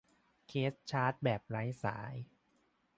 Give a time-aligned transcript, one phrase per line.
[0.47, 2.15] เคสชาร์จแบบไร้สาย